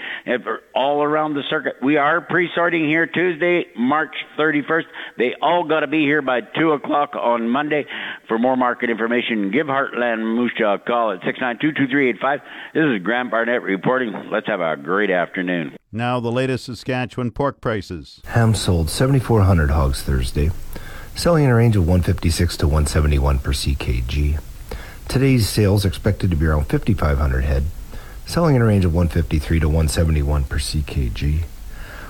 all 0.76 1.04
around 1.04 1.34
the 1.34 1.42
circuit. 1.50 1.74
We 1.82 1.98
are 1.98 2.22
pre-sorting 2.22 2.88
here 2.88 3.08
Tuesday, 3.08 3.66
March 3.76 4.14
31st. 4.38 4.84
They 5.18 5.34
all 5.42 5.68
got 5.68 5.80
to 5.80 5.88
be 5.88 6.02
here 6.02 6.22
by 6.22 6.42
2 6.42 6.72
o'clock 6.72 7.16
on 7.16 7.50
Monday. 7.50 7.86
For 8.28 8.38
more 8.38 8.56
market 8.56 8.90
information, 8.90 9.13
give 9.52 9.68
Heartland 9.68 10.36
Moose 10.36 10.52
Jaw 10.58 10.76
a 10.76 10.80
call 10.80 11.12
at 11.12 11.22
692-2385. 11.22 12.42
This 12.74 12.84
is 12.84 13.04
Grant 13.04 13.32
Barnett 13.32 13.62
reporting. 13.62 14.12
Let's 14.32 14.48
have 14.48 14.62
a 14.62 14.76
great 14.76 15.10
afternoon. 15.12 15.76
Now 15.92 16.20
the 16.20 16.32
latest 16.32 16.66
Saskatchewan 16.66 17.32
pork 17.32 17.62
prices. 17.62 18.22
Ham 18.26 18.56
sold 18.56 18.90
7,400 18.90 19.72
hogs 19.72 20.02
Thursday, 20.02 20.52
selling 21.16 21.44
in 21.44 21.50
a 21.50 21.56
range 21.56 21.76
of 21.76 21.84
156 21.84 22.58
to 22.58 22.66
171 22.66 23.40
per 23.40 23.52
ckg. 23.52 24.40
Today's 25.08 25.48
sales 25.48 25.86
expected 25.86 26.32
to 26.32 26.36
be 26.36 26.46
around 26.46 26.66
5,500 26.66 27.42
head, 27.44 27.66
selling 28.26 28.56
in 28.56 28.62
a 28.62 28.66
range 28.66 28.86
of 28.86 28.96
153 28.96 29.60
to 29.60 29.68
171 29.68 30.46
per 30.46 30.58
ckg. 30.58 31.44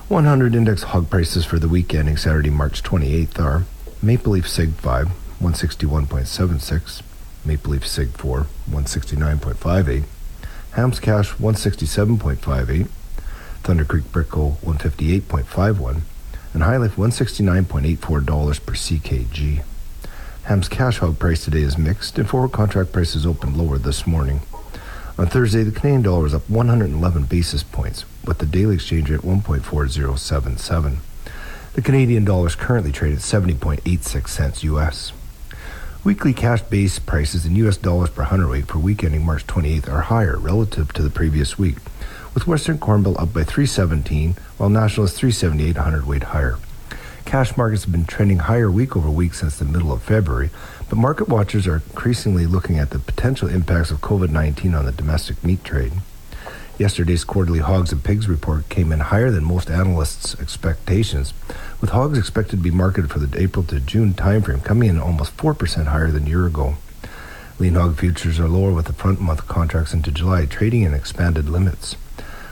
100 0.07 0.55
index 0.55 0.83
hog 0.83 1.09
prices 1.09 1.45
for 1.45 1.59
the 1.59 1.67
week 1.67 1.93
ending 1.93 2.17
Saturday, 2.17 2.49
March 2.49 2.83
28th 2.83 3.39
are 3.39 3.65
Maple 4.01 4.33
Leaf 4.33 4.47
Sig 4.47 4.73
5, 4.73 5.09
161.76, 5.43 7.01
Maple 7.43 7.71
Leaf 7.71 7.85
Sig 7.85 8.09
4, 8.11 8.47
169.58, 8.69 10.05
Hams 10.71 10.99
Cash 11.01 11.33
167.58, 11.33 12.87
Thunder 13.61 13.83
Creek 13.83 14.05
Brickle 14.05 14.55
158.51, 14.59 16.01
and 16.53 16.63
High 16.63 16.77
Life 16.77 16.95
$169.84 16.95 18.65
per 18.65 18.73
ckg. 18.73 19.63
Ham's 20.43 20.69
cash 20.69 20.99
hog 20.99 21.19
price 21.19 21.43
today 21.43 21.61
is 21.61 21.77
mixed, 21.77 22.17
and 22.17 22.29
forward 22.29 22.53
contract 22.53 22.93
prices 22.93 23.25
opened 23.25 23.57
lower 23.57 23.77
this 23.77 24.07
morning. 24.07 24.41
On 25.17 25.27
Thursday, 25.27 25.63
the 25.63 25.71
Canadian 25.71 26.03
dollar 26.03 26.23
was 26.23 26.33
up 26.33 26.49
111 26.49 27.23
basis 27.25 27.63
points, 27.63 28.05
with 28.25 28.37
the 28.37 28.45
daily 28.45 28.75
exchange 28.75 29.09
rate 29.09 29.21
1.4077. 29.21 30.97
The 31.73 31.81
Canadian 31.81 32.23
dollar 32.23 32.47
is 32.47 32.55
currently 32.55 32.93
traded 32.93 33.19
at 33.19 33.23
70.86 33.23 34.27
cents 34.29 34.63
US. 34.63 35.11
Weekly 36.03 36.33
cash 36.33 36.61
base 36.63 36.99
prices 36.99 37.45
in 37.45 37.55
US 37.55 37.77
dollars 37.77 38.09
per 38.09 38.23
hundredweight 38.23 38.67
per 38.67 38.77
week 38.77 39.05
ending 39.05 39.25
March 39.25 39.47
28th 39.47 39.87
are 39.87 40.01
higher 40.01 40.37
relative 40.37 40.91
to 40.91 41.01
the 41.01 41.09
previous 41.09 41.57
week, 41.57 41.77
with 42.33 42.45
Western 42.45 42.77
Corn 42.77 43.03
Belt 43.03 43.17
up 43.17 43.31
by 43.33 43.45
317, 43.45 44.35
while 44.57 44.69
National 44.69 45.05
is 45.05 45.13
378 45.13 45.77
hundredweight 45.77 46.23
higher. 46.23 46.57
Cash 47.23 47.55
markets 47.55 47.83
have 47.83 47.93
been 47.93 48.03
trending 48.03 48.39
higher 48.39 48.69
week 48.69 48.97
over 48.97 49.09
week 49.09 49.33
since 49.33 49.57
the 49.57 49.63
middle 49.63 49.93
of 49.93 50.03
February, 50.03 50.49
but 50.89 50.97
market 50.97 51.29
watchers 51.29 51.67
are 51.67 51.75
increasingly 51.75 52.45
looking 52.45 52.77
at 52.77 52.89
the 52.89 52.99
potential 52.99 53.47
impacts 53.47 53.89
of 53.89 54.01
COVID 54.01 54.29
19 54.29 54.75
on 54.75 54.83
the 54.83 54.91
domestic 54.91 55.41
meat 55.41 55.63
trade. 55.63 55.93
Yesterday's 56.79 57.23
quarterly 57.23 57.59
hogs 57.59 57.91
and 57.91 58.03
pigs 58.03 58.27
report 58.27 58.67
came 58.67 58.91
in 58.91 58.99
higher 58.99 59.29
than 59.29 59.43
most 59.43 59.69
analysts' 59.69 60.39
expectations, 60.39 61.33
with 61.79 61.91
hogs 61.91 62.17
expected 62.17 62.57
to 62.57 62.63
be 62.63 62.71
marketed 62.71 63.11
for 63.11 63.19
the 63.19 63.39
April 63.39 63.63
to 63.65 63.79
June 63.79 64.13
timeframe 64.13 64.63
coming 64.63 64.89
in 64.89 64.99
almost 64.99 65.37
4% 65.37 65.85
higher 65.85 66.09
than 66.09 66.25
a 66.25 66.29
year 66.29 66.47
ago. 66.47 66.75
Lean 67.59 67.75
hog 67.75 67.97
futures 67.97 68.39
are 68.39 68.49
lower 68.49 68.73
with 68.73 68.85
the 68.87 68.93
front 68.93 69.21
month 69.21 69.47
contracts 69.47 69.93
into 69.93 70.11
July 70.11 70.45
trading 70.45 70.81
in 70.81 70.95
expanded 70.95 71.47
limits. 71.47 71.95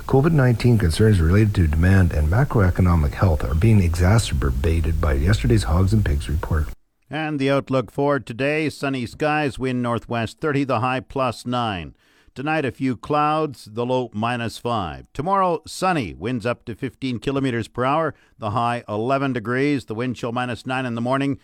COVID 0.05 0.33
19 0.33 0.77
concerns 0.77 1.19
related 1.19 1.55
to 1.55 1.67
demand 1.67 2.13
and 2.13 2.27
macroeconomic 2.27 3.13
health 3.13 3.43
are 3.43 3.55
being 3.55 3.81
exacerbated 3.81 5.01
by 5.01 5.13
yesterday's 5.13 5.63
hogs 5.63 5.93
and 5.93 6.05
pigs 6.05 6.29
report. 6.29 6.67
And 7.09 7.39
the 7.39 7.49
outlook 7.49 7.89
for 7.91 8.19
today 8.19 8.69
sunny 8.69 9.05
skies, 9.07 9.57
wind 9.57 9.81
northwest 9.81 10.39
30, 10.39 10.65
the 10.65 10.79
high 10.81 10.99
plus 10.99 11.45
9. 11.45 11.95
Tonight, 12.33 12.63
a 12.63 12.71
few 12.71 12.95
clouds, 12.95 13.65
the 13.65 13.85
low 13.85 14.09
minus 14.13 14.57
5. 14.57 15.07
Tomorrow, 15.11 15.63
sunny, 15.67 16.13
winds 16.13 16.45
up 16.45 16.63
to 16.63 16.75
15 16.75 17.19
kilometers 17.19 17.67
per 17.67 17.83
hour, 17.83 18.15
the 18.39 18.51
high 18.51 18.85
11 18.87 19.33
degrees, 19.33 19.83
the 19.83 19.95
wind 19.95 20.15
chill 20.15 20.31
minus 20.31 20.65
9 20.65 20.85
in 20.85 20.95
the 20.95 21.01
morning, 21.01 21.39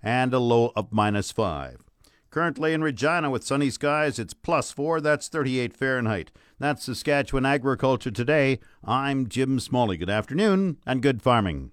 and 0.00 0.32
a 0.32 0.38
low 0.38 0.70
of 0.76 0.92
minus 0.92 1.32
5. 1.32 1.82
Currently 2.30 2.72
in 2.72 2.84
Regina 2.84 3.30
with 3.30 3.42
sunny 3.42 3.68
skies, 3.68 4.20
it's 4.20 4.32
plus 4.32 4.70
4, 4.70 5.00
that's 5.00 5.26
38 5.26 5.76
Fahrenheit. 5.76 6.30
That's 6.60 6.84
Saskatchewan 6.84 7.44
Agriculture 7.44 8.12
Today. 8.12 8.60
I'm 8.84 9.28
Jim 9.28 9.58
Smalley. 9.58 9.96
Good 9.96 10.08
afternoon 10.08 10.76
and 10.86 11.02
good 11.02 11.20
farming. 11.20 11.72